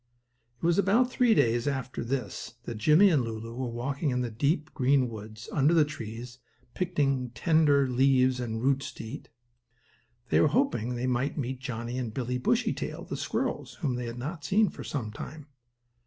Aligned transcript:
It 0.57 0.65
was 0.65 0.79
about 0.79 1.11
three 1.11 1.35
days 1.35 1.67
after 1.67 2.03
this 2.03 2.55
that 2.63 2.79
Jimmie 2.79 3.11
and 3.11 3.23
Lulu 3.23 3.53
were 3.53 3.69
walking 3.69 4.09
in 4.09 4.21
the 4.21 4.31
deep, 4.31 4.73
green 4.73 5.07
woods, 5.09 5.47
under 5.53 5.75
the 5.75 5.85
trees, 5.85 6.39
picking 6.73 7.29
tender 7.35 7.87
leaves 7.87 8.39
and 8.39 8.63
roots 8.63 8.91
to 8.93 9.03
eat. 9.03 9.29
They 10.29 10.41
were 10.41 10.47
hoping 10.47 10.95
they 10.95 11.05
might 11.05 11.37
meet 11.37 11.59
Johnnie 11.59 11.99
and 11.99 12.11
Billie 12.11 12.39
Bushytail, 12.39 13.03
the 13.05 13.15
squirrels 13.15 13.75
whom 13.81 13.93
they 13.93 14.07
had 14.07 14.17
not 14.17 14.43
seen 14.43 14.69
for 14.69 14.83
some 14.83 15.11
time. 15.11 15.45